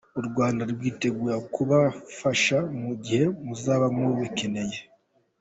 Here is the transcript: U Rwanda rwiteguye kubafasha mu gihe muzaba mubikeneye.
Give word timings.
U 0.19 0.21
Rwanda 0.27 0.63
rwiteguye 0.71 1.37
kubafasha 1.53 2.57
mu 2.81 2.91
gihe 3.03 3.25
muzaba 3.45 3.85
mubikeneye. 3.97 4.79